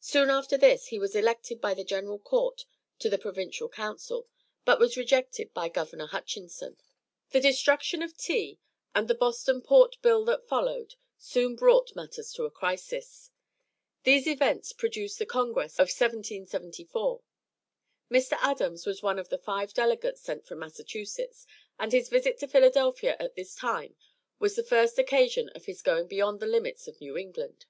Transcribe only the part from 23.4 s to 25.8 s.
time was the first occasion of his